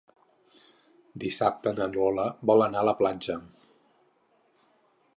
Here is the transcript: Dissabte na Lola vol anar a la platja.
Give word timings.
Dissabte 1.25 1.75
na 1.81 1.87
Lola 1.97 2.27
vol 2.53 2.67
anar 2.69 2.83
a 2.85 2.91
la 2.93 2.97
platja. 3.05 3.39